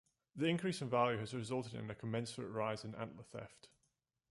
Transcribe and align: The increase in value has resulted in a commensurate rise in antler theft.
The 0.35 0.47
increase 0.47 0.81
in 0.81 0.89
value 0.89 1.19
has 1.19 1.35
resulted 1.35 1.75
in 1.75 1.87
a 1.91 1.93
commensurate 1.93 2.49
rise 2.51 2.83
in 2.83 2.95
antler 2.95 3.21
theft. 3.21 3.69